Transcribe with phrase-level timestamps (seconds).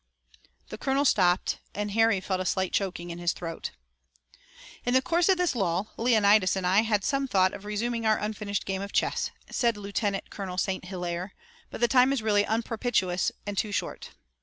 [0.69, 3.69] The colonel stopped, and Harry felt a slight choking in his throat.
[4.83, 8.17] "In the course of this lull, Leonidas and I had some thought of resuming our
[8.17, 10.85] unfinished game of chess," said Lieutenant Colonel St.
[10.85, 11.35] Hilaire,
[11.69, 14.09] "but the time is really unpropitious and too short.